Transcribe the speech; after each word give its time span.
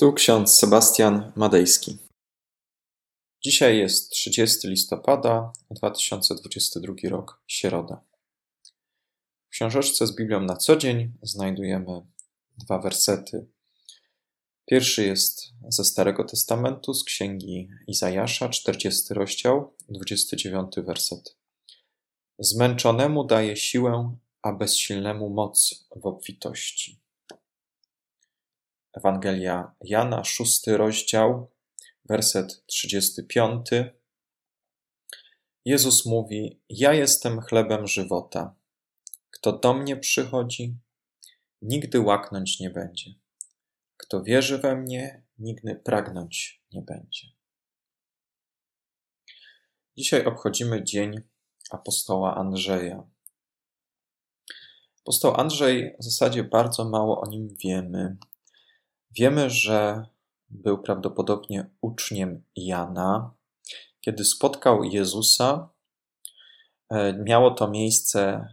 Tu 0.00 0.12
ksiądz 0.12 0.56
Sebastian 0.56 1.32
Madejski. 1.36 1.98
Dzisiaj 3.44 3.78
jest 3.78 4.10
30 4.10 4.68
listopada 4.68 5.52
2022 5.70 6.94
rok, 7.10 7.42
środa. 7.46 8.04
W 9.46 9.48
książeczce 9.48 10.06
z 10.06 10.16
Biblią 10.16 10.40
na 10.40 10.56
co 10.56 10.76
dzień 10.76 11.12
znajdujemy 11.22 12.02
dwa 12.58 12.78
wersety. 12.78 13.46
Pierwszy 14.66 15.04
jest 15.04 15.52
ze 15.68 15.84
Starego 15.84 16.24
Testamentu, 16.24 16.94
z 16.94 17.04
księgi 17.04 17.68
Izajasza, 17.86 18.48
40 18.48 19.14
rozdział, 19.14 19.76
29 19.88 20.72
werset. 20.76 21.36
Zmęczonemu 22.38 23.24
daje 23.24 23.56
siłę, 23.56 24.16
a 24.42 24.52
bezsilnemu 24.52 25.30
moc 25.30 25.84
w 25.96 26.06
obfitości. 26.06 27.00
Ewangelia 28.92 29.74
Jana, 29.80 30.24
szósty 30.24 30.76
rozdział, 30.76 31.50
werset 32.04 32.66
35. 32.66 33.66
Jezus 35.64 36.06
mówi: 36.06 36.60
Ja 36.68 36.92
jestem 36.92 37.40
chlebem 37.40 37.86
żywota. 37.86 38.54
Kto 39.30 39.58
do 39.58 39.74
mnie 39.74 39.96
przychodzi, 39.96 40.76
nigdy 41.62 42.00
łaknąć 42.00 42.60
nie 42.60 42.70
będzie. 42.70 43.10
Kto 43.96 44.22
wierzy 44.22 44.58
we 44.58 44.76
mnie, 44.76 45.22
nigdy 45.38 45.74
pragnąć 45.74 46.62
nie 46.72 46.82
będzie. 46.82 47.26
Dzisiaj 49.96 50.24
obchodzimy 50.24 50.84
Dzień 50.84 51.20
apostoła 51.70 52.34
Andrzeja. 52.34 53.02
Apostoł 55.00 55.34
Andrzej, 55.34 55.96
w 56.00 56.04
zasadzie 56.04 56.44
bardzo 56.44 56.84
mało 56.84 57.20
o 57.20 57.26
nim 57.26 57.56
wiemy. 57.64 58.16
Wiemy, 59.10 59.50
że 59.50 60.06
był 60.48 60.82
prawdopodobnie 60.82 61.70
uczniem 61.80 62.42
Jana. 62.56 63.34
Kiedy 64.00 64.24
spotkał 64.24 64.84
Jezusa, 64.84 65.68
e, 66.90 67.12
miało 67.12 67.50
to 67.50 67.70
miejsce, 67.70 68.48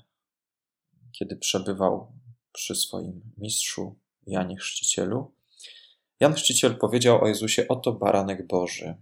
kiedy 1.12 1.36
przebywał 1.36 2.12
przy 2.52 2.76
swoim 2.76 3.34
mistrzu 3.38 4.00
Janie 4.28 4.58
Chrzcicielu. 4.58 5.34
Jan 6.20 6.34
Chrzciciel 6.34 6.78
powiedział 6.78 7.24
o 7.24 7.28
Jezusie: 7.28 7.68
Oto 7.68 7.94
baranek 7.94 8.48
Boży. 8.48 8.96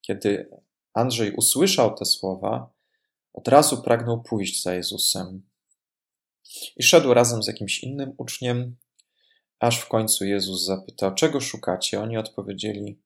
Kiedy 0.00 0.50
Andrzej 0.94 1.32
usłyszał 1.32 1.94
te 1.94 2.04
słowa, 2.04 2.70
od 3.32 3.48
razu 3.48 3.82
pragnął 3.82 4.22
pójść 4.22 4.62
za 4.62 4.74
Jezusem. 4.74 5.42
I 6.76 6.82
szedł 6.82 7.14
razem 7.14 7.42
z 7.42 7.46
jakimś 7.46 7.78
innym 7.78 8.14
uczniem, 8.16 8.76
Aż 9.60 9.80
w 9.80 9.88
końcu 9.88 10.24
Jezus 10.24 10.64
zapytał, 10.64 11.14
czego 11.14 11.40
szukacie? 11.40 12.00
Oni 12.00 12.16
odpowiedzieli, 12.16 12.98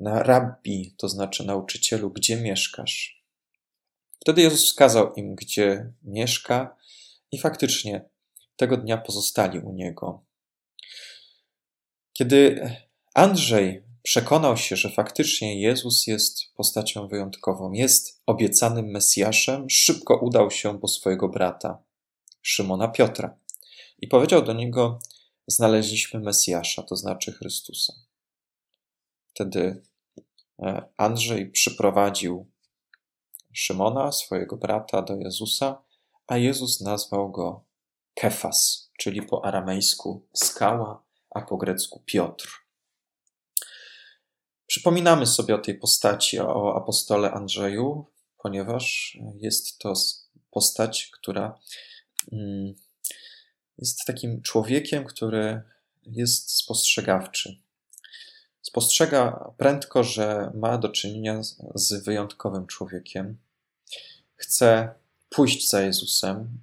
na 0.00 0.22
rabbi, 0.22 0.94
to 0.98 1.08
znaczy 1.08 1.46
nauczycielu, 1.46 2.10
gdzie 2.10 2.36
mieszkasz? 2.36 3.22
Wtedy 4.20 4.42
Jezus 4.42 4.64
wskazał 4.64 5.14
im, 5.14 5.34
gdzie 5.34 5.92
mieszka, 6.02 6.76
i 7.32 7.38
faktycznie 7.38 8.04
tego 8.56 8.76
dnia 8.76 8.98
pozostali 8.98 9.58
u 9.58 9.72
niego. 9.72 10.24
Kiedy 12.12 12.70
Andrzej 13.14 13.82
przekonał 14.02 14.56
się, 14.56 14.76
że 14.76 14.90
faktycznie 14.90 15.60
Jezus 15.60 16.06
jest 16.06 16.54
postacią 16.54 17.08
wyjątkową, 17.08 17.72
jest 17.72 18.22
obiecanym 18.26 18.90
Mesjaszem, 18.90 19.70
szybko 19.70 20.16
udał 20.16 20.50
się 20.50 20.80
po 20.80 20.88
swojego 20.88 21.28
brata, 21.28 21.82
Szymona 22.42 22.88
Piotra, 22.88 23.36
i 23.98 24.08
powiedział 24.08 24.42
do 24.42 24.52
niego: 24.52 24.98
znaleźliśmy 25.46 26.20
Mesjasza, 26.20 26.82
to 26.82 26.96
znaczy 26.96 27.32
Chrystusa. 27.32 27.92
Wtedy 29.26 29.82
e, 30.62 30.82
Andrzej 30.96 31.50
przyprowadził 31.50 32.50
Szymona, 33.52 34.12
swojego 34.12 34.56
brata, 34.56 35.02
do 35.02 35.16
Jezusa, 35.16 35.82
a 36.26 36.36
Jezus 36.36 36.80
nazwał 36.80 37.30
go 37.30 37.64
Kefas, 38.14 38.90
czyli 38.98 39.22
po 39.22 39.44
aramejsku 39.44 40.26
skała, 40.32 41.02
a 41.30 41.40
po 41.40 41.56
grecku 41.56 42.02
Piotr. 42.06 42.48
Przypominamy 44.66 45.26
sobie 45.26 45.54
o 45.54 45.58
tej 45.58 45.78
postaci, 45.78 46.40
o 46.40 46.76
apostole 46.76 47.32
Andrzeju, 47.32 48.06
ponieważ 48.38 49.18
jest 49.40 49.78
to 49.78 49.92
postać, 50.50 51.10
która 51.12 51.60
mm, 52.32 52.74
jest 53.82 53.98
takim 54.06 54.42
człowiekiem, 54.42 55.04
który 55.04 55.62
jest 56.02 56.50
spostrzegawczy. 56.50 57.56
Spostrzega 58.62 59.52
prędko, 59.56 60.04
że 60.04 60.50
ma 60.54 60.78
do 60.78 60.88
czynienia 60.88 61.40
z 61.74 62.04
wyjątkowym 62.04 62.66
człowiekiem. 62.66 63.38
Chce 64.34 64.94
pójść 65.28 65.70
za 65.70 65.82
Jezusem 65.82 66.60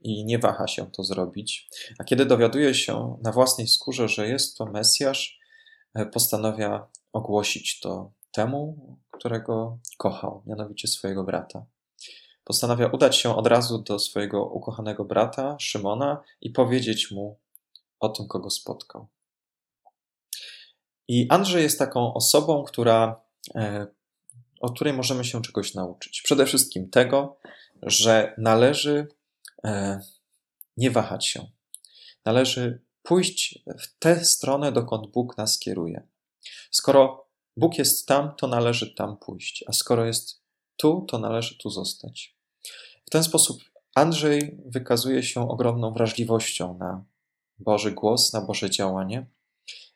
i 0.00 0.24
nie 0.24 0.38
waha 0.38 0.66
się 0.66 0.90
to 0.90 1.04
zrobić. 1.04 1.68
A 1.98 2.04
kiedy 2.04 2.26
dowiaduje 2.26 2.74
się 2.74 3.18
na 3.22 3.32
własnej 3.32 3.68
skórze, 3.68 4.08
że 4.08 4.28
jest 4.28 4.56
to 4.56 4.66
Mesjasz, 4.66 5.38
e, 5.94 6.06
postanawia 6.06 6.86
ogłosić 7.12 7.80
to 7.80 8.12
temu, 8.30 8.96
którego 9.10 9.78
kochał, 9.98 10.42
mianowicie 10.46 10.88
swojego 10.88 11.24
brata 11.24 11.66
postanawia 12.44 12.86
udać 12.86 13.16
się 13.16 13.36
od 13.36 13.46
razu 13.46 13.78
do 13.78 13.98
swojego 13.98 14.44
ukochanego 14.44 15.04
brata, 15.04 15.56
Szymona, 15.60 16.22
i 16.40 16.50
powiedzieć 16.50 17.10
mu 17.10 17.38
o 18.00 18.08
tym, 18.08 18.28
kogo 18.28 18.50
spotkał. 18.50 19.06
I 21.08 21.26
Andrzej 21.30 21.62
jest 21.62 21.78
taką 21.78 22.14
osobą, 22.14 22.64
która, 22.64 23.20
e, 23.54 23.86
od 24.60 24.74
której 24.74 24.92
możemy 24.92 25.24
się 25.24 25.42
czegoś 25.42 25.74
nauczyć. 25.74 26.22
Przede 26.22 26.46
wszystkim 26.46 26.90
tego, 26.90 27.36
że 27.82 28.34
należy 28.38 29.08
e, 29.64 30.00
nie 30.76 30.90
wahać 30.90 31.26
się. 31.26 31.46
Należy 32.24 32.82
pójść 33.02 33.64
w 33.78 33.98
tę 33.98 34.24
stronę, 34.24 34.72
dokąd 34.72 35.06
Bóg 35.06 35.38
nas 35.38 35.58
kieruje. 35.58 36.02
Skoro 36.70 37.26
Bóg 37.56 37.78
jest 37.78 38.08
tam, 38.08 38.34
to 38.36 38.46
należy 38.46 38.94
tam 38.94 39.16
pójść, 39.16 39.64
a 39.66 39.72
skoro 39.72 40.04
jest 40.04 40.41
tu, 40.76 41.04
to 41.08 41.18
należy 41.18 41.58
tu 41.58 41.70
zostać. 41.70 42.36
W 43.06 43.10
ten 43.10 43.24
sposób 43.24 43.62
Andrzej 43.94 44.58
wykazuje 44.66 45.22
się 45.22 45.50
ogromną 45.50 45.92
wrażliwością 45.92 46.78
na 46.78 47.04
Boży 47.58 47.92
głos, 47.92 48.32
na 48.32 48.40
Boże 48.40 48.70
działanie 48.70 49.26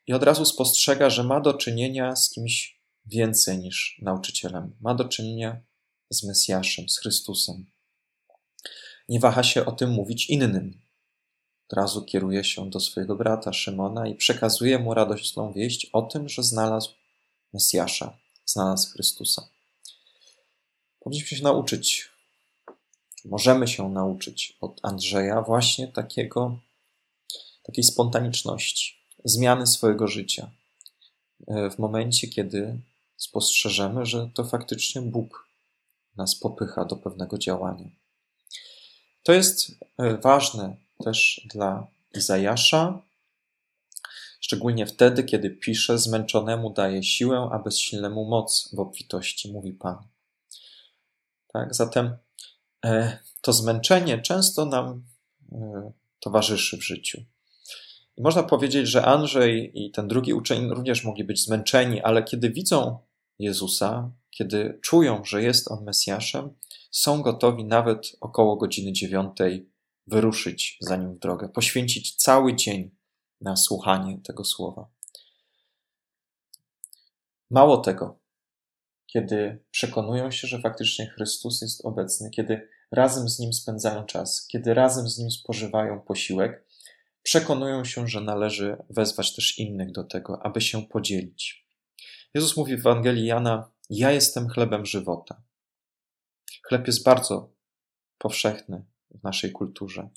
i 0.06 0.12
od 0.12 0.22
razu 0.22 0.44
spostrzega, 0.44 1.10
że 1.10 1.24
ma 1.24 1.40
do 1.40 1.54
czynienia 1.54 2.16
z 2.16 2.30
kimś 2.30 2.80
więcej 3.06 3.58
niż 3.58 3.98
nauczycielem. 4.02 4.76
Ma 4.80 4.94
do 4.94 5.04
czynienia 5.04 5.60
z 6.10 6.24
Mesjaszem, 6.24 6.88
z 6.88 6.98
Chrystusem. 6.98 7.66
Nie 9.08 9.20
waha 9.20 9.42
się 9.42 9.64
o 9.66 9.72
tym 9.72 9.90
mówić 9.90 10.30
innym. 10.30 10.80
Od 11.68 11.76
razu 11.76 12.04
kieruje 12.04 12.44
się 12.44 12.70
do 12.70 12.80
swojego 12.80 13.16
brata 13.16 13.52
Szymona 13.52 14.08
i 14.08 14.14
przekazuje 14.14 14.78
mu 14.78 14.94
radosną 14.94 15.52
wieść 15.52 15.90
o 15.92 16.02
tym, 16.02 16.28
że 16.28 16.42
znalazł 16.42 16.90
Mesjasza, 17.52 18.18
znalazł 18.44 18.90
Chrystusa. 18.90 19.48
Powinniśmy 21.06 21.36
się 21.36 21.44
nauczyć, 21.44 22.10
możemy 23.24 23.68
się 23.68 23.88
nauczyć 23.88 24.56
od 24.60 24.80
Andrzeja 24.82 25.42
właśnie 25.42 25.88
takiego, 25.88 26.58
takiej 27.62 27.84
spontaniczności, 27.84 28.96
zmiany 29.24 29.66
swojego 29.66 30.08
życia. 30.08 30.50
E, 31.48 31.70
w 31.70 31.78
momencie, 31.78 32.28
kiedy 32.28 32.78
spostrzeżemy, 33.16 34.06
że 34.06 34.30
to 34.34 34.44
faktycznie 34.44 35.02
Bóg 35.02 35.48
nas 36.16 36.34
popycha 36.34 36.84
do 36.84 36.96
pewnego 36.96 37.38
działania. 37.38 37.90
To 39.22 39.32
jest 39.32 39.70
e, 39.98 40.16
ważne 40.16 40.76
też 41.04 41.46
dla 41.54 41.86
Izajasza, 42.14 43.02
szczególnie 44.40 44.86
wtedy, 44.86 45.24
kiedy 45.24 45.50
pisze: 45.50 45.98
Zmęczonemu 45.98 46.70
daje 46.70 47.02
siłę, 47.02 47.48
a 47.52 47.58
bezsilnemu 47.58 48.24
moc 48.24 48.74
w 48.74 48.80
obfitości, 48.80 49.52
mówi 49.52 49.72
Pan. 49.72 50.15
Tak? 51.56 51.74
Zatem 51.74 52.16
e, 52.84 53.18
to 53.40 53.52
zmęczenie 53.52 54.18
często 54.22 54.64
nam 54.64 55.04
e, 55.52 55.92
towarzyszy 56.20 56.76
w 56.76 56.84
życiu. 56.84 57.22
I 58.16 58.22
można 58.22 58.42
powiedzieć, 58.42 58.88
że 58.88 59.04
Andrzej 59.04 59.72
i 59.74 59.90
ten 59.90 60.08
drugi 60.08 60.34
uczeń 60.34 60.68
również 60.68 61.04
mogli 61.04 61.24
być 61.24 61.44
zmęczeni, 61.44 62.02
ale 62.02 62.22
kiedy 62.22 62.50
widzą 62.50 62.98
Jezusa, 63.38 64.10
kiedy 64.30 64.78
czują, 64.82 65.24
że 65.24 65.42
jest 65.42 65.70
on 65.70 65.84
Mesjaszem, 65.84 66.54
są 66.90 67.22
gotowi 67.22 67.64
nawet 67.64 68.16
około 68.20 68.56
godziny 68.56 68.92
dziewiątej 68.92 69.70
wyruszyć 70.06 70.78
za 70.80 70.96
nim 70.96 71.14
w 71.14 71.18
drogę, 71.18 71.48
poświęcić 71.48 72.16
cały 72.16 72.56
dzień 72.56 72.90
na 73.40 73.56
słuchanie 73.56 74.20
tego 74.24 74.44
słowa. 74.44 74.88
Mało 77.50 77.76
tego, 77.76 78.18
kiedy 79.16 79.64
przekonują 79.70 80.30
się, 80.30 80.48
że 80.48 80.60
faktycznie 80.60 81.06
Chrystus 81.06 81.62
jest 81.62 81.84
obecny, 81.84 82.30
kiedy 82.30 82.68
razem 82.92 83.28
z 83.28 83.38
Nim 83.38 83.52
spędzają 83.52 84.04
czas, 84.04 84.46
kiedy 84.46 84.74
razem 84.74 85.08
z 85.08 85.18
Nim 85.18 85.30
spożywają 85.30 86.00
posiłek, 86.00 86.66
przekonują 87.22 87.84
się, 87.84 88.08
że 88.08 88.20
należy 88.20 88.76
wezwać 88.90 89.34
też 89.34 89.58
innych 89.58 89.92
do 89.92 90.04
tego, 90.04 90.40
aby 90.42 90.60
się 90.60 90.82
podzielić. 90.82 91.66
Jezus 92.34 92.56
mówi 92.56 92.76
w 92.76 92.80
Ewangelii 92.80 93.26
Jana: 93.26 93.70
Ja 93.90 94.10
jestem 94.10 94.48
chlebem 94.48 94.86
żywota. 94.86 95.42
Chleb 96.68 96.86
jest 96.86 97.04
bardzo 97.04 97.52
powszechny 98.18 98.84
w 99.10 99.22
naszej 99.22 99.52
kulturze. 99.52 100.08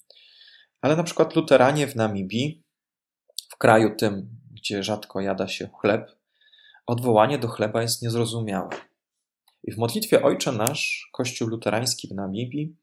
Ale 0.81 0.95
na 0.95 1.03
przykład 1.03 1.35
luteranie 1.35 1.87
w 1.87 1.95
Namibii, 1.95 2.63
w 3.49 3.57
kraju 3.57 3.95
tym, 3.95 4.29
gdzie 4.51 4.83
rzadko 4.83 5.21
jada 5.21 5.47
się 5.47 5.69
chleb, 5.81 6.11
odwołanie 6.87 7.37
do 7.37 7.47
chleba 7.47 7.81
jest 7.81 8.01
niezrozumiałe. 8.01 8.88
I 9.63 9.71
w 9.71 9.77
modlitwie 9.77 10.23
Ojcze 10.23 10.51
Nasz 10.51 11.09
Kościół 11.13 11.47
luterański 11.47 12.07
w 12.07 12.11
Namibii 12.11 12.77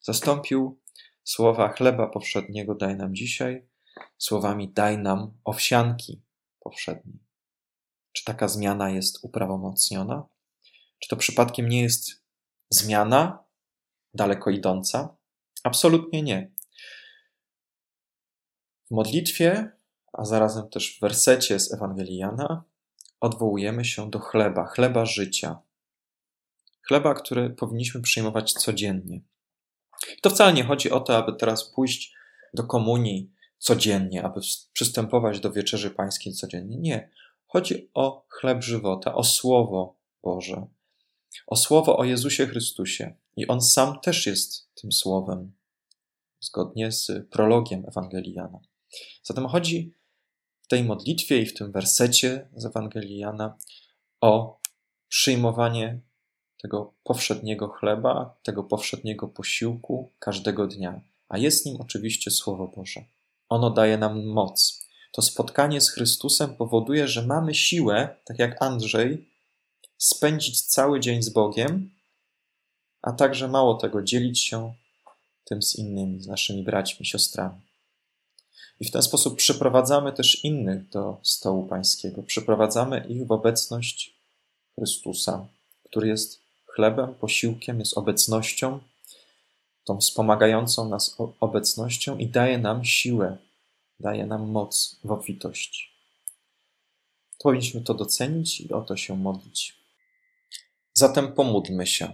zastąpił 0.00 0.80
słowa 1.24 1.68
chleba 1.68 2.06
powszedniego 2.06 2.74
daj 2.74 2.96
nam 2.96 3.14
dzisiaj 3.14 3.66
słowami 4.18 4.72
daj 4.72 4.98
nam 4.98 5.38
owsianki 5.44 6.22
powszedniej. 6.60 7.18
Czy 8.12 8.24
taka 8.24 8.48
zmiana 8.48 8.90
jest 8.90 9.18
uprawomocniona? 9.22 10.28
Czy 10.98 11.08
to 11.08 11.16
przypadkiem 11.16 11.68
nie 11.68 11.82
jest 11.82 12.24
zmiana 12.70 13.44
daleko 14.14 14.50
idąca? 14.50 15.16
Absolutnie 15.62 16.22
nie. 16.22 16.52
W 18.86 18.90
modlitwie, 18.90 19.70
a 20.12 20.24
zarazem 20.24 20.68
też 20.68 20.96
w 20.96 21.00
wersecie 21.00 21.60
z 21.60 21.74
Ewangelii 21.74 22.16
Jana, 22.16 22.64
odwołujemy 23.20 23.84
się 23.84 24.10
do 24.10 24.18
chleba, 24.18 24.66
chleba 24.66 25.06
życia. 25.06 25.58
Chleba, 26.88 27.14
który 27.14 27.50
powinniśmy 27.50 28.02
przyjmować 28.02 28.52
codziennie. 28.52 29.20
I 30.18 30.20
to 30.20 30.30
wcale 30.30 30.52
nie 30.52 30.64
chodzi 30.64 30.90
o 30.90 31.00
to, 31.00 31.16
aby 31.16 31.32
teraz 31.32 31.64
pójść 31.64 32.14
do 32.54 32.64
komunii 32.64 33.32
codziennie, 33.58 34.22
aby 34.22 34.40
przystępować 34.72 35.40
do 35.40 35.52
wieczerzy 35.52 35.90
pańskiej 35.90 36.32
codziennie. 36.32 36.76
Nie. 36.76 37.10
Chodzi 37.46 37.90
o 37.94 38.26
chleb 38.28 38.62
żywota, 38.62 39.14
o 39.14 39.24
Słowo 39.24 39.96
Boże, 40.22 40.66
o 41.46 41.56
Słowo 41.56 41.96
o 41.96 42.04
Jezusie 42.04 42.46
Chrystusie. 42.46 43.14
I 43.36 43.46
On 43.46 43.60
sam 43.60 44.00
też 44.00 44.26
jest 44.26 44.74
tym 44.74 44.92
Słowem, 44.92 45.52
zgodnie 46.40 46.92
z 46.92 47.28
prologiem 47.30 47.84
Ewangelii 47.88 48.32
Jana. 48.32 48.60
Zatem 49.22 49.46
chodzi 49.46 49.92
w 50.62 50.68
tej 50.68 50.84
modlitwie 50.84 51.42
i 51.42 51.46
w 51.46 51.54
tym 51.54 51.72
wersecie 51.72 52.48
z 52.56 52.66
Ewangelii 52.66 53.18
Jana 53.18 53.58
o 54.20 54.60
przyjmowanie 55.08 56.00
tego 56.62 56.92
powszedniego 57.04 57.68
chleba, 57.68 58.34
tego 58.42 58.64
powszedniego 58.64 59.28
posiłku 59.28 60.10
każdego 60.18 60.66
dnia, 60.66 61.00
a 61.28 61.38
jest 61.38 61.66
nim 61.66 61.80
oczywiście 61.80 62.30
Słowo 62.30 62.72
Boże. 62.76 63.04
Ono 63.48 63.70
daje 63.70 63.98
nam 63.98 64.26
moc. 64.26 64.86
To 65.12 65.22
spotkanie 65.22 65.80
z 65.80 65.90
Chrystusem 65.90 66.54
powoduje, 66.54 67.08
że 67.08 67.26
mamy 67.26 67.54
siłę, 67.54 68.16
tak 68.24 68.38
jak 68.38 68.62
Andrzej, 68.62 69.28
spędzić 69.98 70.62
cały 70.62 71.00
dzień 71.00 71.22
z 71.22 71.28
Bogiem, 71.28 71.90
a 73.02 73.12
także 73.12 73.48
mało 73.48 73.74
tego, 73.74 74.02
dzielić 74.02 74.40
się 74.40 74.74
tym 75.44 75.62
z 75.62 75.76
innymi, 75.76 76.22
z 76.22 76.26
naszymi 76.26 76.62
braćmi, 76.62 77.06
siostrami. 77.06 77.60
I 78.80 78.84
w 78.84 78.90
ten 78.90 79.02
sposób 79.02 79.36
przyprowadzamy 79.36 80.12
też 80.12 80.44
innych 80.44 80.88
do 80.88 81.16
stołu 81.22 81.66
pańskiego. 81.66 82.22
Przyprowadzamy 82.22 83.06
ich 83.08 83.26
w 83.26 83.32
obecność 83.32 84.14
Chrystusa, 84.74 85.46
który 85.84 86.08
jest 86.08 86.45
chlebem, 86.76 87.14
posiłkiem, 87.14 87.78
jest 87.78 87.98
obecnością, 87.98 88.80
tą 89.84 89.98
wspomagającą 89.98 90.88
nas 90.88 91.16
obecnością 91.40 92.18
i 92.18 92.26
daje 92.26 92.58
nam 92.58 92.84
siłę, 92.84 93.36
daje 94.00 94.26
nam 94.26 94.50
moc 94.50 94.96
w 95.04 95.10
obfitości. 95.10 95.90
Powinniśmy 97.38 97.80
to 97.80 97.94
docenić 97.94 98.60
i 98.60 98.72
o 98.72 98.82
to 98.82 98.96
się 98.96 99.16
modlić. 99.16 99.76
Zatem 100.92 101.32
pomódlmy 101.32 101.86
się. 101.86 102.12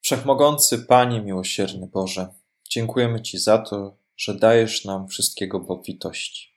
Wszechmogący 0.00 0.78
Panie 0.78 1.20
miłosierny 1.20 1.86
Boże, 1.86 2.34
dziękujemy 2.70 3.22
Ci 3.22 3.38
za 3.38 3.58
to, 3.58 3.96
że 4.16 4.34
dajesz 4.34 4.84
nam 4.84 5.08
wszystkiego 5.08 5.60
w 5.60 5.70
obfitości. 5.70 6.50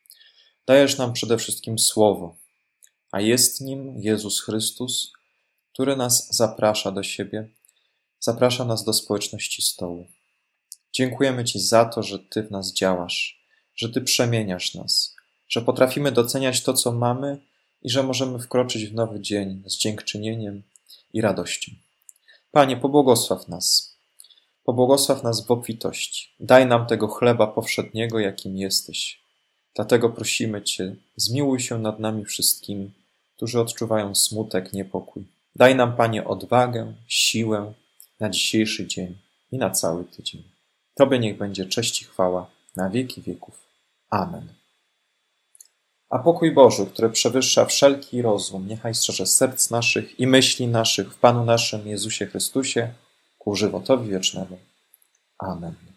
Dajesz 0.65 0.97
nam 0.97 1.13
przede 1.13 1.37
wszystkim 1.37 1.79
Słowo, 1.79 2.35
a 3.11 3.21
jest 3.21 3.61
nim 3.61 3.99
Jezus 3.99 4.41
Chrystus, 4.41 5.13
który 5.73 5.95
nas 5.95 6.35
zaprasza 6.35 6.91
do 6.91 7.03
siebie, 7.03 7.47
zaprasza 8.19 8.65
nas 8.65 8.83
do 8.83 8.93
społeczności 8.93 9.61
stołu. 9.61 10.07
Dziękujemy 10.93 11.43
Ci 11.43 11.59
za 11.59 11.85
to, 11.85 12.03
że 12.03 12.19
Ty 12.19 12.43
w 12.43 12.51
nas 12.51 12.73
działasz, 12.73 13.43
że 13.75 13.89
Ty 13.89 14.01
przemieniasz 14.01 14.75
nas, 14.75 15.15
że 15.49 15.61
potrafimy 15.61 16.11
doceniać 16.11 16.63
to, 16.63 16.73
co 16.73 16.91
mamy 16.91 17.37
i 17.81 17.89
że 17.89 18.03
możemy 18.03 18.39
wkroczyć 18.39 18.85
w 18.85 18.93
nowy 18.93 19.19
dzień 19.19 19.63
z 19.65 19.77
dziękczynieniem 19.77 20.63
i 21.13 21.21
radością. 21.21 21.71
Panie, 22.51 22.77
pobłogosław 22.77 23.47
nas. 23.47 23.97
Pobłogosław 24.63 25.23
nas 25.23 25.45
w 25.45 25.51
obfitości. 25.51 26.29
Daj 26.39 26.67
nam 26.67 26.85
tego 26.85 27.07
chleba 27.07 27.47
powszedniego, 27.47 28.19
jakim 28.19 28.57
jesteś. 28.57 29.23
Dlatego 29.75 30.09
prosimy 30.09 30.61
Cię, 30.61 30.95
zmiłuj 31.15 31.59
się 31.59 31.79
nad 31.79 31.99
nami 31.99 32.25
wszystkimi, 32.25 32.91
którzy 33.35 33.59
odczuwają 33.59 34.15
smutek, 34.15 34.73
niepokój. 34.73 35.32
Daj 35.55 35.75
nam, 35.75 35.95
Panie, 35.95 36.25
odwagę, 36.25 36.93
siłę 37.07 37.73
na 38.19 38.29
dzisiejszy 38.29 38.87
dzień 38.87 39.17
i 39.51 39.57
na 39.57 39.69
cały 39.69 40.05
tydzień. 40.05 40.43
Tobie 40.95 41.19
niech 41.19 41.37
będzie 41.37 41.65
cześć 41.65 42.01
i 42.01 42.05
chwała 42.05 42.49
na 42.75 42.89
wieki 42.89 43.21
wieków. 43.21 43.67
Amen. 44.09 44.47
A 46.09 46.19
pokój 46.19 46.51
Boży, 46.51 46.85
który 46.85 47.09
przewyższa 47.09 47.65
wszelki 47.65 48.21
rozum, 48.21 48.67
niechaj 48.67 48.95
strzeże 48.95 49.25
serc 49.25 49.69
naszych 49.69 50.19
i 50.19 50.27
myśli 50.27 50.67
naszych 50.67 51.13
w 51.13 51.19
Panu 51.19 51.45
naszym 51.45 51.87
Jezusie 51.87 52.25
Chrystusie 52.25 52.93
ku 53.37 53.55
żywotowi 53.55 54.09
wiecznemu. 54.09 54.57
Amen. 55.39 55.92